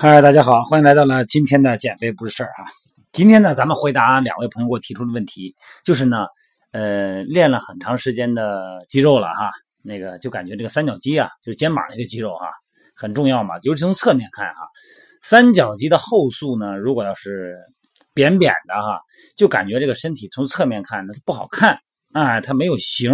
[0.00, 2.70] 嗨，大家好，欢迎来到了今天的减肥不是事儿啊。
[3.10, 6.26] 今天呢，咱们回答两位朋友给我提出的问题，就是呢，
[6.70, 9.50] 呃，练了很长时间的肌肉了哈，
[9.88, 12.46] 那个就感觉这个三角肌啊，就是肩膀这个肌肉哈，
[12.94, 14.60] 很重要嘛，尤其从侧面看哈，
[15.22, 17.56] 三角肌的后束呢，如果要是
[18.12, 19.00] 扁扁的哈，
[19.34, 21.78] 就感觉这个身体从侧面看它不好看，
[22.12, 23.12] 哎，它没有型。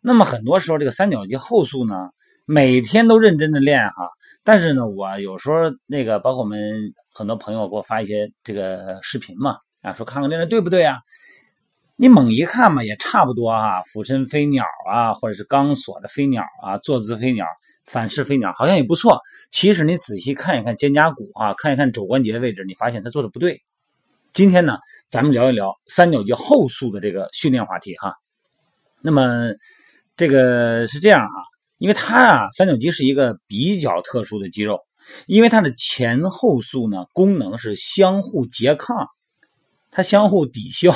[0.00, 2.10] 那么很多时候这个三角肌后束呢，
[2.46, 4.08] 每天都认真的练哈，
[4.44, 5.56] 但是呢，我有时候
[5.86, 10.98] 那个包括我们很多朋友给我发一些这个视频嘛，啊，说看看练的对不对啊？
[12.02, 17.46] 你猛一看嘛，也差不多啊，俯身飞鸟啊，或者是钢索的飞鸟啊，坐姿飞鸟、
[17.86, 19.20] 反式飞鸟，好像也不错。
[19.52, 23.62] 其实你仔细看一看肩胛骨啊，看一看肘关节的位置，你发现他做的不对。
[24.32, 28.12] 今天呢，咱们聊一聊三角肌后束的这个训练话题哈。
[29.00, 29.52] 那么
[30.16, 31.34] 这个是这样哈，
[31.78, 34.80] 因为它啊，三角肌是一个比较特殊的肌肉，
[35.28, 39.06] 因为它的前后束呢功能是相互拮抗，
[39.92, 40.90] 它相互抵消。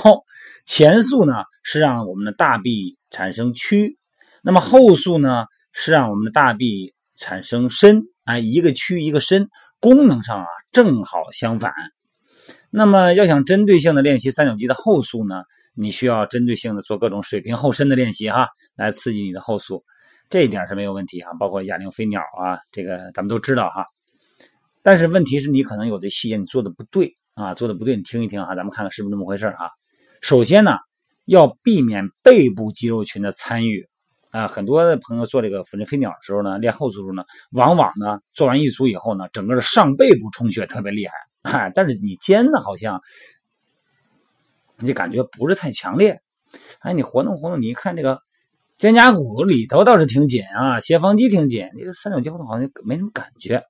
[0.64, 3.96] 前速呢是让我们的大臂产生屈，
[4.42, 11.72] 那么后速呢是让我们的大臂产生伸，哎，一个屈一个伸，功能上啊正好相反。
[12.70, 15.42] 那么要想针对性的练习三角肌的后束呢，
[15.74, 19.84] 你需要针对性的做各种水平后伸的练习哈，来刺激你的后束，
[20.28, 21.32] 这一点是没有问题啊。
[21.38, 23.84] 包括哑铃飞鸟啊，这个咱们都知道哈。
[24.82, 29.68] 但是问题是你可能有的细节你做的不对啊，做的不对，你听一听啊，咱们看看是不是那么回事啊。
[30.22, 30.78] 首先呢，
[31.26, 33.86] 要避免背部肌肉群的参与
[34.30, 34.48] 啊。
[34.48, 43.02] 很多的朋友做这个俯身飞鸟的时候呢，练后束时候呢，往往呢做完一组以后呢，整个的上背部充血特别厉害啊，但是你肩呢好像
[44.78, 46.18] 你感觉不是太强烈。
[46.80, 48.18] 哎，你活动活动，你一看这个
[48.78, 53.62] 肩胛骨里头倒是挺紧啊，斜方肌挺紧，这三角肌后头好像没什么感觉。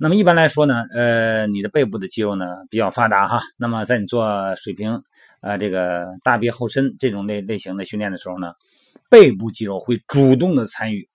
[0.00, 3.40] 那么一般来说呢，呃，你的背部的肌肉呢比较发达哈。
[3.56, 5.02] 那么在你做水平
[5.40, 8.52] 呃这个大臂后伸这种类类型的训练的时候呢，
[9.10, 11.08] 背部肌肉会主动的参与，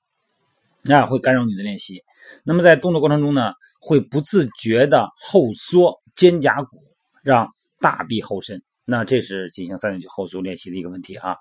[0.81, 2.03] 那会干扰你的练习。
[2.43, 6.83] 那么在动作过程中呢，会不自觉的后缩肩胛骨，
[7.23, 8.61] 让大臂后伸。
[8.83, 11.37] 那这是进行三角肌后束练习的一个问题哈。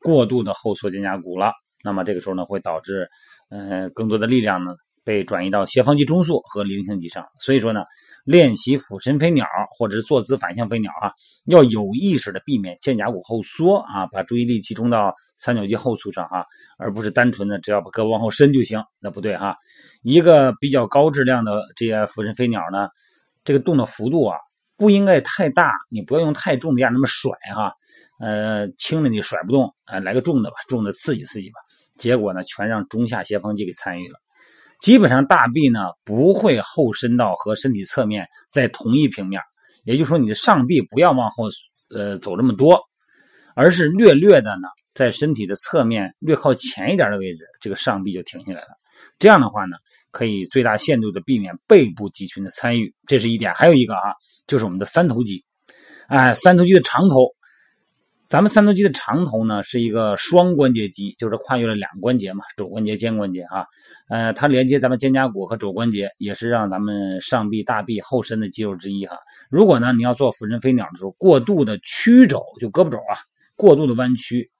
[0.00, 1.52] 过度的后缩肩胛骨了，
[1.84, 3.06] 那么这个时候呢，会导致
[3.50, 4.74] 呃更多的力量呢。
[5.06, 7.84] 被转移到斜方肌中束和菱形肌上，所以说呢，
[8.24, 9.46] 练习俯身飞鸟
[9.78, 11.12] 或者是坐姿反向飞鸟啊，
[11.44, 16.44] 要有意识的避免肩胛骨后缩啊，把注意力集中到三角肌后束上啊，
[16.76, 19.56] 而不是单纯的只要把胳膊往后伸就行，那不对哈。
[20.02, 22.88] 一个比较高质量的这些俯身飞鸟呢，
[23.44, 24.36] 这个动的幅度啊
[24.76, 27.72] 不应该太大，你不要用太重的压那么甩哈，
[28.18, 31.60] 呃，轻的你甩不动，呃，来个重的吧，重的刺激刺激吧，
[31.96, 34.18] 结果呢，全让中下斜方肌给参与了。
[34.80, 39.40] 基本上大臂呢不会后伸到和身体侧面在同一平面，
[39.84, 41.48] 也就是说你的上臂不要往后
[41.90, 42.80] 呃走这么多，
[43.54, 48.68] 而是略略的呢在身体的侧面略靠前一点的位置，这个上臂就停下来了。
[49.18, 49.76] 这样的话呢，
[50.10, 53.52] 可以最大限度的避免背部肌群的参与，这是一点。
[53.54, 54.12] 还有一个啊，
[54.46, 55.44] 就是我们的三头肌，
[56.08, 57.35] 哎，三头肌的长头。
[58.28, 63.64] 咱们三头肌的长头呢，是一个双关节肌，就是跨越了两个关节嘛，肘关节、肩关节哈。
[64.08, 69.16] 呃，它连接咱们肩胛骨和肘关节，也是让咱们上臂、大臂后伸的肌肉之一哈。
[69.48, 73.14] 如果呢，你要做俯身飞鸟的时候，过度的曲肘，就胳膊肘啊，
[73.54, 74.50] 过度的弯曲，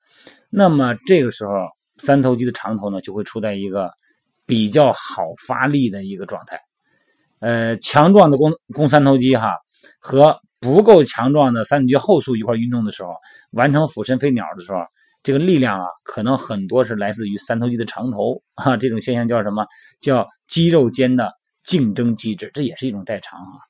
[0.48, 1.52] 那么这个时候
[1.98, 3.90] 三头肌的长头呢，就会处在一个
[4.46, 6.60] 比较好发力的一个状态。
[7.40, 9.56] 呃，强壮的肱肱三头肌哈
[9.98, 10.38] 和。
[10.60, 13.10] 不够强壮的三角肌后束一块运动的时候，
[13.52, 14.78] 完成俯身飞鸟的时候，
[15.22, 18.76] 这个力量啊，可能很多是来自于三头肌的长头 啊。
[18.76, 19.66] 这种现象叫什么？
[20.00, 21.30] 叫肌肉间的
[21.64, 23.60] 竞争机制，这也是一种代偿啊。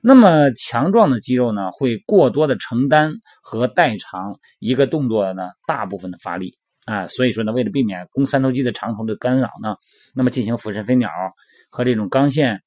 [0.00, 7.06] 那么强壮的肌肉呢，会过多的承担和代偿一个动作呢大部分的发力啊。
[7.08, 9.74] 所以说呢，为了避免肱三头肌的长头的干扰呢，
[10.14, 11.08] 那么进行俯身飞鸟
[11.70, 12.62] 和这种钢线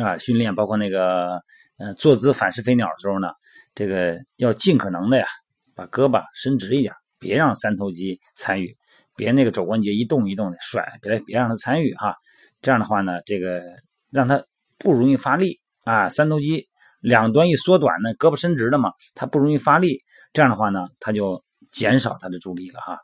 [0.00, 1.40] 啊训练，包括那个。
[1.76, 3.28] 呃，坐姿反式飞鸟的时候呢，
[3.74, 5.26] 这个要尽可能的呀，
[5.74, 8.76] 把胳膊伸直一点，别让三头肌参与，
[9.16, 12.14] 别那个肘关节一动一动的甩，别别让它参与哈。
[12.62, 13.62] 这样的话呢，这个
[14.10, 14.44] 让它
[14.78, 16.08] 不容易发力啊。
[16.08, 16.68] 三头肌
[17.00, 20.02] 两端一缩短呢，胳膊伸直了嘛，它不容易发力。
[20.32, 22.98] 这样的话呢，它就减少它的助力了哈。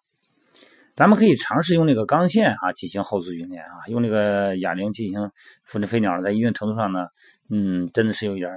[0.95, 5.31] 咱们可以尝试用那个钢线啊进行后速训练啊，用那个哑铃进行
[5.65, 7.07] 俯卧飞鸟，在一定程度上呢，
[7.49, 8.51] 嗯，真的是有一点，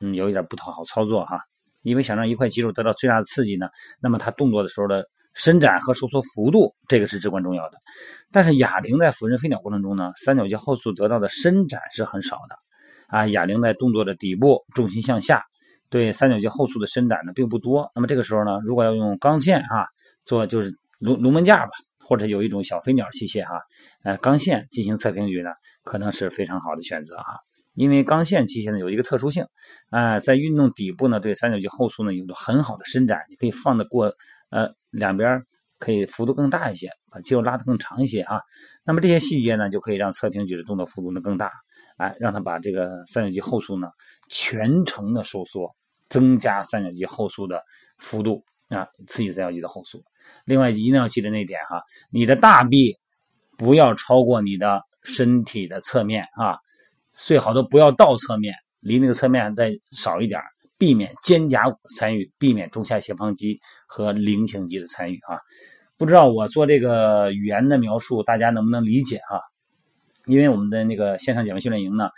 [0.00, 1.40] 嗯，有一点不太好操作哈。
[1.82, 3.68] 因为想让一块肌肉得到最大的刺激呢，
[4.00, 7.78] 那么它动作的时候的伸展和收缩幅度，这个是至关重要的。
[8.32, 12.56] 但是哑铃在俯卧飞鸟过程中呢，三角肌后束得到的伸展是很少的
[13.08, 13.26] 啊。
[13.28, 15.44] 哑铃在动作的底部重心向下，
[15.90, 17.90] 对三角肌后束的伸展呢并不多。
[17.94, 19.86] 那么这个时候呢，如果要用钢线哈
[20.24, 23.60] 做就是龙龙门架吧，或者有一种小飞鸟器械哈，
[24.04, 25.50] 呃钢线进行侧平举呢，
[25.82, 27.36] 可能是非常好的选择哈。
[27.74, 29.44] 因为钢线器械呢有一个特殊性，
[29.90, 34.10] 啊，在运动底部呢对三角肌后束呢有着很好的伸展，你可以放得过，
[34.48, 35.42] 呃，两边
[35.78, 38.40] 可以幅度更大一些，把肌肉拉得更长一些啊。
[38.82, 41.52] 那么这些细节呢就可以让侧平举的动作幅度呢更大，
[41.98, 43.88] 哎，让它把这个三角肌后束呢
[44.30, 45.70] 全程的收缩，
[46.08, 47.62] 增加三角肌后束的
[47.98, 50.02] 幅度啊，刺激三角肌的后束。
[50.44, 52.96] 另外一定要记得那点哈，你的大臂
[53.56, 56.58] 不要超过你的身体的侧面啊。
[57.16, 60.40] 最好都不要到侧面，离那个侧面再少一点，
[60.76, 63.56] 避免肩胛骨参与，避免中下斜方肌
[63.86, 65.38] 和菱形肌的参与啊。
[65.96, 69.40] 不知道我做这个语言的描述，大家能不能理解哈？
[70.26, 72.10] 因为我们的那个线上减肥训练营呢，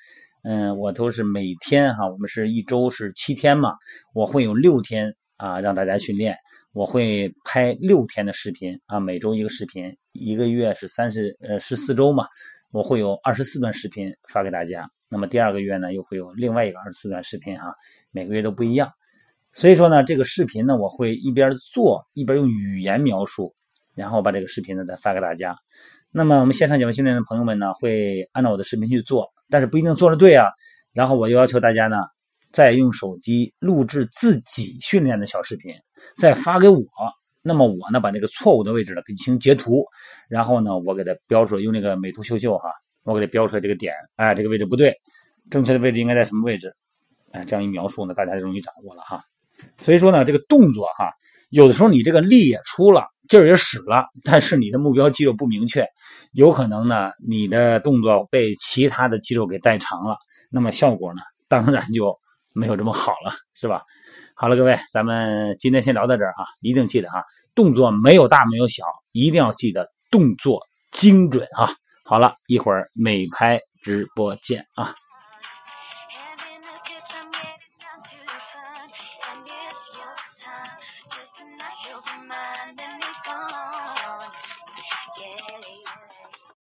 [0.44, 3.74] 嗯，我都是每天哈，我们是一周是七天嘛，
[4.14, 6.38] 我会有六天啊让大家训练，
[6.76, 12.26] 我会拍六天的视频啊，每周一个视频，一个月是三十呃十四周嘛。
[12.70, 17.74] 我会有二十四段视频发给大家，那么第二个月呢，又会有另外一个二十四段视频哈，
[18.10, 18.92] 每个月都不一样。
[19.54, 23.54] 所以说呢，这个视频呢，我会一边做一边用语言描述，
[23.94, 25.56] 然后把这个视频呢再发给大家。
[26.10, 30.44] 那么我们线上减肥训练的朋友们呢，会按照我的视频去做，但是不一定做的对啊。
[30.92, 31.96] 然后我又要求大家呢，
[32.56, 35.74] 再用手机录制自己训练的小视频，
[36.16, 36.80] 再发给我。
[37.42, 39.84] 那么我呢，把那个错误的位置呢给进行截图，
[40.26, 42.70] 然后呢，我给它标出来，用那个美图秀秀哈，
[43.04, 44.94] 我给它标出来这个点，哎，这个位置不对，
[45.50, 46.74] 正确的位置应该在什么位置？
[47.32, 49.22] 哎，这样一描述呢，大家就容易掌握了哈。
[49.76, 51.12] 所以说呢，这个动作哈，
[51.50, 55.86] 有的时候你这个力也出了，劲儿也使了，但是你的目标肌肉不明确，
[56.32, 60.16] 有可能呢，你的动作被其他的肌肉给代偿了，
[60.50, 62.18] 那么效果呢，当然就
[62.56, 63.82] 没有这么好了，是吧？
[64.34, 67.22] 好了，各位，咱们今天先聊到这儿哈，一定记得哈，
[67.54, 68.82] 动作没有大没有小，
[69.12, 70.60] 一定要记得动作
[70.90, 71.68] 精准啊。
[72.04, 74.94] 好了一会儿美拍直播见啊。